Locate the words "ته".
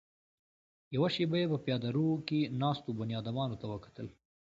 3.61-3.65